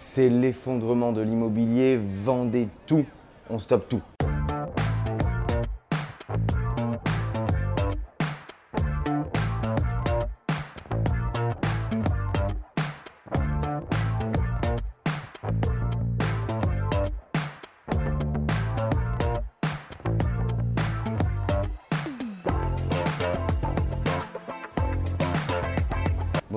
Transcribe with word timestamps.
C'est 0.00 0.28
l'effondrement 0.28 1.10
de 1.10 1.20
l'immobilier, 1.22 1.98
vendez 1.98 2.68
tout, 2.86 3.04
on 3.50 3.58
stoppe 3.58 3.88
tout. 3.88 4.00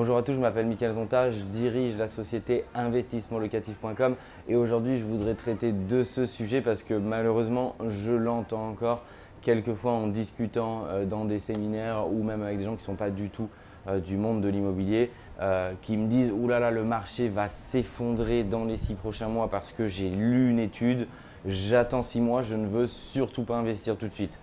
Bonjour 0.01 0.17
à 0.17 0.23
tous, 0.23 0.33
je 0.33 0.39
m'appelle 0.39 0.65
Mickaël 0.65 0.93
Zonta, 0.93 1.29
je 1.29 1.43
dirige 1.43 1.95
la 1.95 2.07
société 2.07 2.65
investissementlocatif.com 2.73 4.15
et 4.49 4.55
aujourd'hui 4.55 4.97
je 4.97 5.05
voudrais 5.05 5.35
traiter 5.35 5.73
de 5.73 6.01
ce 6.01 6.25
sujet 6.25 6.61
parce 6.61 6.81
que 6.81 6.95
malheureusement 6.95 7.75
je 7.87 8.11
l'entends 8.11 8.67
encore 8.67 9.03
quelquefois 9.43 9.91
en 9.91 10.07
discutant 10.07 10.85
euh, 10.87 11.05
dans 11.05 11.25
des 11.25 11.37
séminaires 11.37 12.11
ou 12.11 12.23
même 12.23 12.41
avec 12.41 12.57
des 12.57 12.63
gens 12.63 12.71
qui 12.71 12.81
ne 12.81 12.85
sont 12.85 12.95
pas 12.95 13.11
du 13.11 13.29
tout 13.29 13.47
euh, 13.87 13.99
du 13.99 14.17
monde 14.17 14.41
de 14.41 14.49
l'immobilier 14.49 15.11
euh, 15.39 15.73
qui 15.83 15.97
me 15.97 16.07
disent 16.07 16.31
Ouh 16.31 16.47
là 16.47 16.57
là, 16.57 16.71
le 16.71 16.83
marché 16.83 17.29
va 17.29 17.47
s'effondrer 17.47 18.43
dans 18.43 18.65
les 18.65 18.77
six 18.77 18.95
prochains 18.95 19.27
mois 19.27 19.49
parce 19.49 19.71
que 19.71 19.87
j'ai 19.87 20.09
lu 20.09 20.49
une 20.49 20.57
étude, 20.57 21.05
j'attends 21.45 22.01
six 22.01 22.21
mois, 22.21 22.41
je 22.41 22.55
ne 22.55 22.65
veux 22.65 22.87
surtout 22.87 23.43
pas 23.43 23.57
investir 23.57 23.97
tout 23.97 24.07
de 24.07 24.13
suite. 24.15 24.39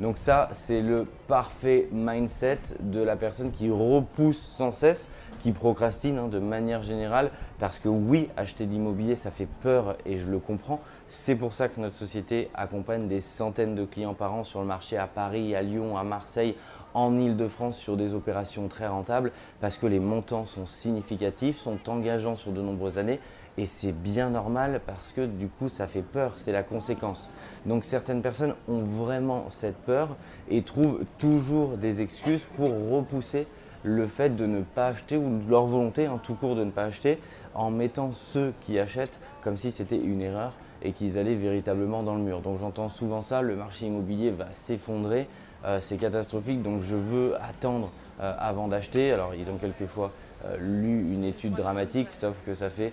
Donc 0.00 0.16
ça, 0.16 0.48
c'est 0.52 0.80
le 0.80 1.06
parfait 1.26 1.88
mindset 1.90 2.60
de 2.78 3.00
la 3.00 3.16
personne 3.16 3.50
qui 3.50 3.68
repousse 3.68 4.38
sans 4.38 4.70
cesse, 4.70 5.10
qui 5.40 5.50
procrastine 5.50 6.18
hein, 6.18 6.28
de 6.28 6.38
manière 6.38 6.82
générale, 6.82 7.30
parce 7.58 7.80
que 7.80 7.88
oui, 7.88 8.28
acheter 8.36 8.66
de 8.66 8.70
l'immobilier, 8.70 9.16
ça 9.16 9.32
fait 9.32 9.48
peur 9.60 9.96
et 10.06 10.16
je 10.16 10.28
le 10.28 10.38
comprends. 10.38 10.80
C'est 11.08 11.34
pour 11.34 11.52
ça 11.52 11.68
que 11.68 11.80
notre 11.80 11.96
société 11.96 12.48
accompagne 12.54 13.08
des 13.08 13.20
centaines 13.20 13.74
de 13.74 13.84
clients 13.84 14.14
par 14.14 14.34
an 14.34 14.44
sur 14.44 14.60
le 14.60 14.66
marché 14.66 14.96
à 14.96 15.08
Paris, 15.08 15.56
à 15.56 15.62
Lyon, 15.62 15.98
à 15.98 16.04
Marseille, 16.04 16.54
en 16.94 17.16
Ile-de-France 17.16 17.76
sur 17.76 17.96
des 17.96 18.14
opérations 18.14 18.68
très 18.68 18.86
rentables, 18.86 19.32
parce 19.60 19.78
que 19.78 19.86
les 19.86 20.00
montants 20.00 20.44
sont 20.44 20.66
significatifs, 20.66 21.58
sont 21.58 21.78
engageants 21.88 22.36
sur 22.36 22.52
de 22.52 22.62
nombreuses 22.62 22.98
années 22.98 23.20
et 23.58 23.66
c'est 23.66 23.92
bien 23.92 24.30
normal 24.30 24.80
parce 24.86 25.12
que 25.12 25.26
du 25.26 25.48
coup 25.48 25.68
ça 25.68 25.86
fait 25.86 26.02
peur, 26.02 26.34
c'est 26.36 26.52
la 26.52 26.62
conséquence. 26.62 27.28
Donc 27.66 27.84
certaines 27.84 28.22
personnes 28.22 28.54
ont 28.68 28.82
vraiment 28.84 29.48
cette 29.48 29.76
peur 29.76 30.16
et 30.48 30.62
trouvent 30.62 31.00
toujours 31.18 31.76
des 31.76 32.00
excuses 32.00 32.46
pour 32.56 32.70
repousser 32.90 33.46
le 33.82 34.06
fait 34.06 34.34
de 34.34 34.46
ne 34.46 34.62
pas 34.62 34.88
acheter 34.88 35.16
ou 35.16 35.40
leur 35.48 35.66
volonté 35.66 36.08
en 36.08 36.18
tout 36.18 36.34
court 36.34 36.54
de 36.54 36.64
ne 36.64 36.70
pas 36.70 36.84
acheter 36.84 37.18
en 37.54 37.70
mettant 37.70 38.12
ceux 38.12 38.52
qui 38.60 38.78
achètent 38.78 39.18
comme 39.42 39.56
si 39.56 39.70
c'était 39.72 39.98
une 39.98 40.20
erreur 40.20 40.56
et 40.82 40.92
qu'ils 40.92 41.18
allaient 41.18 41.34
véritablement 41.34 42.02
dans 42.02 42.14
le 42.14 42.20
mur. 42.20 42.40
Donc 42.40 42.58
j'entends 42.58 42.88
souvent 42.88 43.22
ça, 43.22 43.42
le 43.42 43.56
marché 43.56 43.86
immobilier 43.86 44.30
va 44.30 44.52
s'effondrer, 44.52 45.26
euh, 45.64 45.80
c'est 45.80 45.96
catastrophique 45.96 46.62
donc 46.62 46.82
je 46.82 46.94
veux 46.94 47.34
attendre 47.42 47.90
euh, 48.20 48.32
avant 48.38 48.68
d'acheter. 48.68 49.12
Alors 49.12 49.34
ils 49.34 49.50
ont 49.50 49.56
quelquefois 49.56 50.12
lu 50.60 51.12
une 51.12 51.24
étude 51.24 51.54
dramatique, 51.54 52.12
sauf 52.12 52.36
que 52.46 52.54
ça 52.54 52.70
fait 52.70 52.92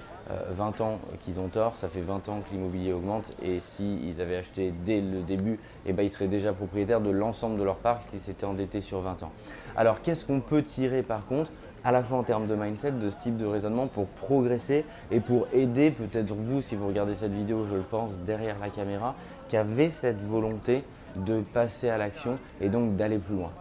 20 0.51 0.81
euh, 0.81 0.83
ans 0.83 0.99
qu'ils 1.19 1.39
ont 1.39 1.47
tort, 1.47 1.77
ça 1.77 1.87
fait 1.87 2.01
20 2.01 2.29
ans 2.29 2.41
que 2.41 2.51
l'immobilier 2.51 2.93
augmente 2.93 3.31
et 3.41 3.59
s'ils 3.59 4.19
avaient 4.19 4.37
acheté 4.37 4.73
dès 4.83 5.01
le 5.01 5.21
début, 5.21 5.59
eh 5.85 5.93
ben, 5.93 6.03
ils 6.03 6.09
seraient 6.09 6.27
déjà 6.27 6.53
propriétaires 6.53 7.01
de 7.01 7.11
l'ensemble 7.11 7.59
de 7.59 7.63
leur 7.63 7.77
parc 7.77 8.03
si 8.03 8.17
c'était 8.17 8.45
endetté 8.45 8.81
sur 8.81 9.01
20 9.01 9.23
ans. 9.23 9.31
Alors 9.75 10.01
qu'est-ce 10.01 10.25
qu'on 10.25 10.39
peut 10.39 10.63
tirer 10.63 11.03
par 11.03 11.25
contre 11.27 11.51
à 11.83 11.91
la 11.91 12.01
fois 12.01 12.17
en 12.17 12.23
termes 12.23 12.47
de 12.47 12.55
mindset, 12.55 12.93
de 12.93 13.09
ce 13.09 13.17
type 13.17 13.37
de 13.37 13.45
raisonnement 13.45 13.85
pour 13.85 14.07
progresser 14.07 14.85
et 15.11 15.19
pour 15.19 15.47
aider 15.53 15.91
peut-être 15.91 16.33
vous, 16.33 16.59
si 16.59 16.75
vous 16.75 16.87
regardez 16.87 17.13
cette 17.13 17.33
vidéo, 17.33 17.63
je 17.63 17.75
le 17.75 17.83
pense, 17.83 18.19
derrière 18.21 18.57
la 18.59 18.69
caméra, 18.69 19.13
qui 19.47 19.55
avez 19.55 19.91
cette 19.91 20.19
volonté 20.19 20.83
de 21.15 21.41
passer 21.41 21.89
à 21.89 21.99
l'action 21.99 22.39
et 22.59 22.69
donc 22.69 22.95
d'aller 22.95 23.19
plus 23.19 23.35
loin? 23.35 23.51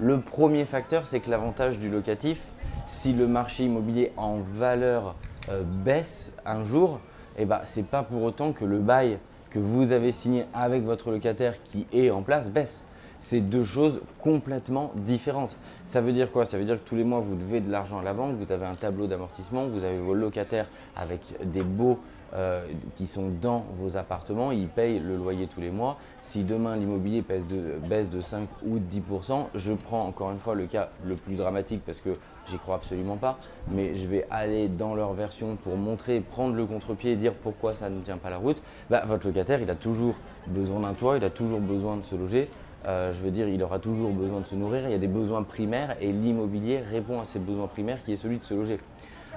Le 0.00 0.18
premier 0.18 0.64
facteur, 0.64 1.06
c'est 1.06 1.20
que 1.20 1.30
l'avantage 1.30 1.78
du 1.78 1.90
locatif, 1.90 2.42
si 2.86 3.12
le 3.12 3.26
marché 3.26 3.64
immobilier 3.64 4.12
en 4.16 4.38
valeur 4.38 5.14
euh, 5.48 5.62
baisse 5.62 6.32
un 6.44 6.62
jour, 6.62 7.00
eh 7.36 7.44
ben, 7.44 7.60
ce 7.64 7.80
n'est 7.80 7.86
pas 7.86 8.02
pour 8.02 8.22
autant 8.22 8.52
que 8.52 8.64
le 8.64 8.78
bail 8.78 9.18
que 9.50 9.58
vous 9.58 9.92
avez 9.92 10.12
signé 10.12 10.46
avec 10.54 10.82
votre 10.82 11.10
locataire 11.10 11.62
qui 11.62 11.86
est 11.92 12.10
en 12.10 12.22
place 12.22 12.50
baisse. 12.50 12.84
C'est 13.20 13.42
deux 13.42 13.64
choses 13.64 14.00
complètement 14.18 14.92
différentes. 14.96 15.58
Ça 15.84 16.00
veut 16.00 16.12
dire 16.12 16.32
quoi? 16.32 16.46
Ça 16.46 16.56
veut 16.56 16.64
dire 16.64 16.82
que 16.82 16.88
tous 16.88 16.96
les 16.96 17.04
mois, 17.04 17.20
vous 17.20 17.36
devez 17.36 17.60
de 17.60 17.70
l'argent 17.70 17.98
à 17.98 18.02
la 18.02 18.14
banque, 18.14 18.36
vous 18.36 18.50
avez 18.50 18.64
un 18.64 18.74
tableau 18.74 19.06
d'amortissement, 19.06 19.66
vous 19.66 19.84
avez 19.84 19.98
vos 19.98 20.14
locataires 20.14 20.70
avec 20.96 21.20
des 21.44 21.62
baux 21.62 21.98
euh, 22.32 22.64
qui 22.94 23.06
sont 23.06 23.28
dans 23.42 23.66
vos 23.76 23.96
appartements, 23.98 24.52
ils 24.52 24.68
payent 24.68 25.00
le 25.00 25.16
loyer 25.16 25.48
tous 25.48 25.60
les 25.60 25.70
mois. 25.70 25.98
Si 26.22 26.44
demain 26.44 26.76
l'immobilier 26.76 27.22
baisse 27.22 28.08
de 28.08 28.20
5 28.20 28.48
ou 28.64 28.78
10%, 28.78 29.48
je 29.54 29.72
prends 29.74 30.06
encore 30.06 30.30
une 30.30 30.38
fois 30.38 30.54
le 30.54 30.66
cas 30.66 30.88
le 31.04 31.16
plus 31.16 31.34
dramatique 31.34 31.82
parce 31.84 32.00
que 32.00 32.10
j'y 32.46 32.56
crois 32.56 32.76
absolument 32.76 33.16
pas, 33.16 33.38
mais 33.68 33.94
je 33.96 34.06
vais 34.06 34.26
aller 34.30 34.68
dans 34.68 34.94
leur 34.94 35.12
version 35.12 35.56
pour 35.56 35.76
montrer, 35.76 36.20
prendre 36.20 36.54
le 36.54 36.64
contre-pied 36.64 37.12
et 37.12 37.16
dire 37.16 37.34
pourquoi 37.34 37.74
ça 37.74 37.90
ne 37.90 38.00
tient 38.00 38.16
pas 38.16 38.30
la 38.30 38.38
route. 38.38 38.62
Bah, 38.88 39.02
votre 39.06 39.26
locataire, 39.26 39.60
il 39.60 39.70
a 39.70 39.74
toujours 39.74 40.14
besoin 40.46 40.80
d'un 40.80 40.94
toit, 40.94 41.16
il 41.16 41.24
a 41.24 41.30
toujours 41.30 41.60
besoin 41.60 41.96
de 41.96 42.02
se 42.02 42.14
loger. 42.14 42.48
Euh, 42.86 43.12
je 43.12 43.20
veux 43.20 43.30
dire, 43.30 43.48
il 43.48 43.62
aura 43.62 43.78
toujours 43.78 44.10
besoin 44.10 44.40
de 44.40 44.46
se 44.46 44.54
nourrir. 44.54 44.82
Il 44.86 44.90
y 44.90 44.94
a 44.94 44.98
des 44.98 45.06
besoins 45.06 45.42
primaires 45.42 45.96
et 46.00 46.12
l'immobilier 46.12 46.78
répond 46.78 47.20
à 47.20 47.24
ces 47.24 47.38
besoins 47.38 47.66
primaires 47.66 48.02
qui 48.02 48.12
est 48.12 48.16
celui 48.16 48.38
de 48.38 48.44
se 48.44 48.54
loger. 48.54 48.78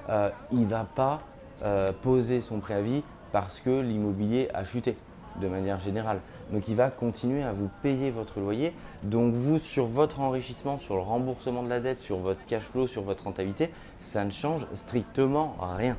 Euh, 0.10 0.30
il 0.52 0.62
ne 0.62 0.66
va 0.66 0.86
pas 0.96 1.22
euh, 1.64 1.92
poser 2.02 2.42
son 2.42 2.60
préavis 2.60 3.04
parce 3.32 3.60
que 3.60 3.82
l'immobilier 3.82 4.50
a 4.54 4.64
chuté 4.64 4.96
de 5.42 5.48
manière 5.48 5.80
générale. 5.80 6.20
Donc 6.52 6.68
il 6.68 6.76
va 6.76 6.90
continuer 6.90 7.44
à 7.44 7.52
vous 7.52 7.70
payer 7.82 8.12
votre 8.12 8.40
loyer. 8.40 8.74
Donc 9.04 9.34
vous, 9.34 9.58
sur 9.58 9.86
votre 9.86 10.20
enrichissement, 10.20 10.78
sur 10.78 10.96
le 10.96 11.02
remboursement 11.02 11.64
de 11.64 11.70
la 11.70 11.80
dette, 11.80 12.00
sur 12.00 12.18
votre 12.18 12.46
cash 12.46 12.64
flow, 12.64 12.88
sur 12.88 13.02
votre 13.02 13.24
rentabilité, 13.24 13.72
ça 13.98 14.24
ne 14.24 14.32
change 14.32 14.68
strictement 14.74 15.56
rien. 15.60 15.98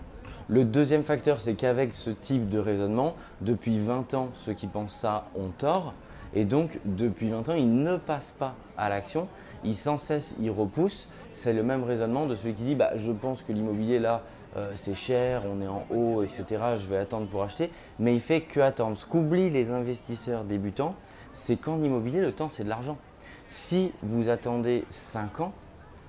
Le 0.48 0.64
deuxième 0.64 1.02
facteur, 1.02 1.40
c'est 1.40 1.54
qu'avec 1.54 1.94
ce 1.94 2.10
type 2.10 2.50
de 2.50 2.58
raisonnement, 2.58 3.14
depuis 3.40 3.78
20 3.78 4.12
ans, 4.14 4.28
ceux 4.34 4.52
qui 4.52 4.66
pensent 4.66 4.94
ça 4.94 5.26
ont 5.36 5.48
tort. 5.56 5.94
Et 6.34 6.44
donc, 6.44 6.78
depuis 6.84 7.30
20 7.30 7.48
ans, 7.48 7.54
ils 7.54 7.72
ne 7.72 7.96
passent 7.96 8.34
pas 8.36 8.54
à 8.76 8.88
l'action. 8.88 9.28
Ils 9.64 9.76
sans 9.76 9.98
cesse, 9.98 10.34
ils 10.40 10.50
repoussent. 10.50 11.08
C'est 11.30 11.52
le 11.52 11.62
même 11.62 11.84
raisonnement 11.84 12.26
de 12.26 12.34
celui 12.34 12.54
qui 12.54 12.64
dit 12.64 12.74
bah, 12.74 12.92
Je 12.96 13.12
pense 13.12 13.42
que 13.42 13.52
l'immobilier, 13.52 13.98
là, 13.98 14.22
euh, 14.56 14.72
c'est 14.74 14.94
cher, 14.94 15.44
on 15.50 15.60
est 15.60 15.68
en 15.68 15.84
haut, 15.90 16.22
etc. 16.22 16.44
Je 16.76 16.86
vais 16.86 16.98
attendre 16.98 17.26
pour 17.28 17.42
acheter. 17.42 17.70
Mais 17.98 18.14
il 18.14 18.20
fait 18.20 18.40
que 18.40 18.60
attendre. 18.60 18.96
Ce 18.96 19.06
qu'oublient 19.06 19.50
les 19.50 19.70
investisseurs 19.70 20.44
débutants, 20.44 20.94
c'est 21.32 21.56
qu'en 21.56 21.82
immobilier, 21.82 22.20
le 22.20 22.32
temps, 22.32 22.48
c'est 22.48 22.64
de 22.64 22.68
l'argent. 22.68 22.98
Si 23.46 23.92
vous 24.02 24.28
attendez 24.28 24.84
5 24.88 25.40
ans 25.40 25.52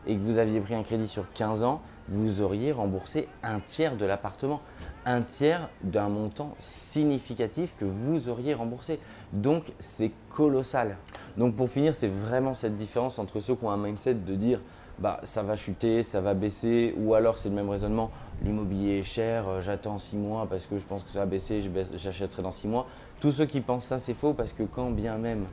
et 0.08 0.16
que 0.16 0.22
vous 0.22 0.38
aviez 0.38 0.60
pris 0.60 0.76
un 0.76 0.84
crédit 0.84 1.08
sur 1.08 1.32
15 1.34 1.64
ans, 1.64 1.82
vous 2.08 2.42
auriez 2.42 2.72
remboursé 2.72 3.28
un 3.42 3.60
tiers 3.60 3.96
de 3.96 4.06
l'appartement, 4.06 4.62
un 5.06 5.22
tiers 5.22 5.70
d'un 5.84 6.10
montant 6.10 6.56
significatif 6.60 7.76
que 7.80 7.86
vous 7.86 8.30
auriez 8.30 8.54
remboursé. 8.54 9.00
Donc 9.34 9.74
c'est 9.80 10.12
colossal. 10.30 10.98
Donc 11.38 11.56
pour 11.56 11.70
finir, 11.70 11.96
c'est 11.96 12.08
vraiment 12.08 12.54
cette 12.54 12.76
différence 12.76 13.18
entre 13.18 13.40
ceux 13.40 13.56
qui 13.56 13.66
ont 13.66 13.72
un 13.72 13.78
mindset 13.78 14.16
de 14.16 14.36
dire 14.36 14.62
bah, 15.00 15.20
ça 15.24 15.44
va 15.44 15.56
chuter, 15.56 16.04
ça 16.04 16.22
va 16.22 16.34
baisser, 16.34 16.94
ou 16.98 17.16
alors 17.16 17.38
c'est 17.38 17.50
le 17.50 17.56
même 17.56 17.70
raisonnement, 17.70 18.12
l'immobilier 18.42 19.00
est 19.00 19.04
cher, 19.04 19.48
euh, 19.48 19.62
j'attends 19.62 20.00
6 20.00 20.16
mois 20.16 20.48
parce 20.50 20.66
que 20.66 20.78
je 20.78 20.86
pense 20.86 21.04
que 21.04 21.10
ça 21.10 21.20
va 21.20 21.26
baisser, 21.26 21.62
j'achèterai 21.96 22.42
dans 22.42 22.52
6 22.52 22.68
mois. 22.68 22.88
Tous 23.20 23.34
ceux 23.34 23.46
qui 23.46 23.60
pensent 23.60 23.86
ça, 23.86 24.00
c'est 24.00 24.14
faux 24.14 24.34
parce 24.34 24.54
que 24.54 24.64
quand 24.64 24.92
bien 24.92 25.18
même 25.18 25.46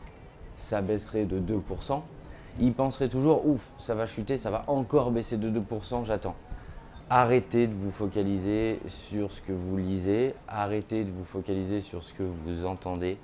ça 0.56 0.80
baisserait 0.80 1.24
de 1.24 1.40
2%, 1.40 2.02
ils 2.60 2.72
penseraient 2.72 3.08
toujours, 3.08 3.46
ouf, 3.46 3.70
ça 3.78 3.94
va 3.94 4.06
chuter, 4.06 4.36
ça 4.36 4.50
va 4.50 4.64
encore 4.66 5.10
baisser 5.10 5.36
de 5.36 5.50
2%, 5.50 6.04
j'attends. 6.04 6.34
Arrêtez 7.10 7.66
de 7.66 7.74
vous 7.74 7.90
focaliser 7.90 8.80
sur 8.86 9.32
ce 9.32 9.40
que 9.40 9.52
vous 9.52 9.76
lisez, 9.76 10.34
arrêtez 10.48 11.04
de 11.04 11.10
vous 11.10 11.24
focaliser 11.24 11.80
sur 11.80 12.02
ce 12.02 12.14
que 12.14 12.22
vous 12.22 12.64
entendez. 12.66 13.18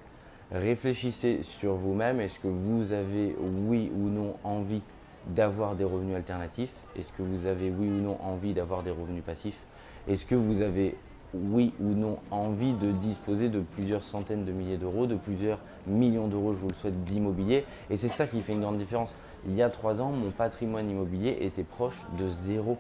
Réfléchissez 0.51 1.43
sur 1.43 1.75
vous-même, 1.75 2.21
est-ce 2.21 2.39
que 2.39 2.49
vous 2.49 2.93
avez 2.93 3.37
oui 3.69 3.91
ou 3.95 4.09
non 4.09 4.35
envie 4.45 4.83
d'avoir 5.27 5.75
des 5.75 5.85
revenus 5.85 6.17
alternatifs? 6.17 6.73
Est-ce 6.97 7.13
que 7.13 7.23
vous 7.23 7.47
avez 7.47 7.71
oui 7.71 7.87
ou 7.89 8.01
non 8.01 8.19
envie 8.23 8.55
d'avoir 8.55 8.83
des 8.83 8.91
revenus 8.91 9.23
passifs? 9.23 9.61
Est-ce 10.07 10.25
que 10.25 10.35
vous 10.35 10.63
avez 10.63 10.97
oui 11.35 11.73
ou 11.81 11.89
non 11.91 12.19
envie 12.31 12.73
de 12.75 12.91
disposer 12.91 13.49
de 13.49 13.61
plusieurs 13.61 14.05
centaines 14.05 14.45
de 14.45 14.53
milliers 14.53 14.77
d'euros, 14.77 15.07
de 15.07 15.15
plusieurs 15.15 15.61
millions 15.87 16.29
d'euros, 16.29 16.55
je 16.55 16.61
vous 16.61 16.69
le 16.69 16.75
souhaite, 16.75 17.05
d'immobilier 17.05 17.65
Et 17.91 17.97
c'est 17.97 18.09
ça 18.09 18.27
qui 18.27 18.41
fait 18.41 18.53
une 18.53 18.61
grande 18.61 18.79
différence. 18.79 19.17
Il 19.47 19.55
y 19.55 19.63
a 19.63 19.71
trois 19.71 20.01
ans, 20.01 20.11
mon 20.11 20.31
patrimoine 20.31 20.89
immobilier 20.89 21.39
était 21.41 21.65
proche 21.65 22.07
de 22.19 22.29
zéro. 22.29 22.79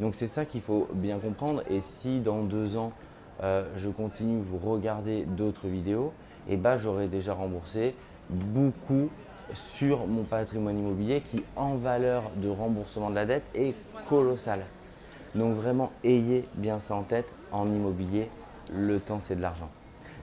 Donc 0.00 0.14
c'est 0.14 0.26
ça 0.26 0.44
qu'il 0.44 0.60
faut 0.60 0.88
bien 0.94 1.18
comprendre. 1.18 1.62
Et 1.68 1.80
si 1.80 2.20
dans 2.20 2.42
deux 2.42 2.76
ans, 2.76 2.92
euh, 3.42 3.64
je 3.76 3.90
continue, 3.90 4.40
vous 4.40 4.58
regardez 4.58 5.24
d'autres 5.24 5.66
vidéos, 5.66 6.12
et 6.48 6.54
eh 6.54 6.56
ben, 6.56 6.76
j'aurai 6.76 7.08
déjà 7.08 7.32
remboursé 7.32 7.94
beaucoup 8.30 9.08
sur 9.52 10.06
mon 10.06 10.24
patrimoine 10.24 10.78
immobilier 10.78 11.20
qui, 11.20 11.42
en 11.56 11.74
valeur 11.74 12.30
de 12.36 12.48
remboursement 12.48 13.10
de 13.10 13.14
la 13.14 13.26
dette, 13.26 13.50
est 13.54 13.74
colossal. 14.08 14.64
Donc 15.34 15.54
vraiment, 15.54 15.90
ayez 16.04 16.44
bien 16.54 16.78
ça 16.78 16.94
en 16.94 17.02
tête. 17.02 17.34
En 17.52 17.70
immobilier, 17.70 18.28
le 18.72 19.00
temps, 19.00 19.20
c'est 19.20 19.36
de 19.36 19.42
l'argent. 19.42 19.68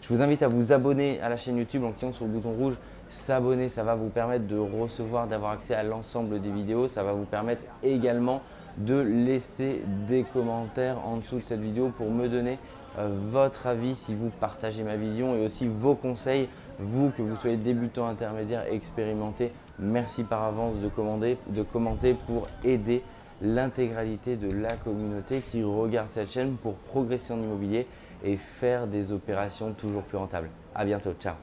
Je 0.01 0.09
vous 0.09 0.23
invite 0.23 0.41
à 0.41 0.47
vous 0.47 0.71
abonner 0.71 1.21
à 1.21 1.29
la 1.29 1.37
chaîne 1.37 1.57
YouTube 1.57 1.83
en 1.83 1.91
cliquant 1.91 2.11
sur 2.11 2.25
le 2.25 2.31
bouton 2.31 2.51
rouge 2.51 2.77
s'abonner. 3.07 3.69
Ça 3.69 3.83
va 3.83 3.95
vous 3.95 4.09
permettre 4.09 4.47
de 4.47 4.57
recevoir, 4.57 5.27
d'avoir 5.27 5.51
accès 5.51 5.75
à 5.75 5.83
l'ensemble 5.83 6.41
des 6.41 6.49
vidéos. 6.49 6.87
Ça 6.87 7.03
va 7.03 7.13
vous 7.13 7.25
permettre 7.25 7.67
également 7.83 8.41
de 8.77 8.99
laisser 8.99 9.83
des 10.07 10.23
commentaires 10.23 10.97
en 11.05 11.17
dessous 11.17 11.39
de 11.39 11.43
cette 11.43 11.61
vidéo 11.61 11.91
pour 11.95 12.09
me 12.09 12.27
donner 12.27 12.57
euh, 12.97 13.09
votre 13.15 13.67
avis 13.67 13.95
si 13.95 14.15
vous 14.15 14.29
partagez 14.39 14.83
ma 14.83 14.97
vision 14.97 15.35
et 15.35 15.45
aussi 15.45 15.67
vos 15.67 15.95
conseils, 15.95 16.49
vous 16.79 17.09
que 17.09 17.21
vous 17.21 17.35
soyez 17.35 17.55
débutant, 17.57 18.07
intermédiaire, 18.07 18.63
expérimenté. 18.69 19.51
Merci 19.79 20.23
par 20.23 20.43
avance 20.43 20.75
de, 20.77 20.89
commenter 21.63 22.13
pour 22.27 22.47
aider 22.63 23.01
l'intégralité 23.41 24.35
de 24.35 24.51
la 24.51 24.75
communauté 24.75 25.41
qui 25.41 25.63
regarde 25.63 26.09
cette 26.09 26.31
chaîne 26.31 26.55
pour 26.55 26.75
progresser 26.75 27.33
en 27.33 27.41
immobilier 27.41 27.87
et 28.23 28.37
faire 28.37 28.87
des 28.87 29.11
opérations 29.11 29.73
toujours 29.73 30.03
plus 30.03 30.17
rentables. 30.17 30.49
À 30.75 30.85
bientôt, 30.85 31.13
ciao 31.19 31.35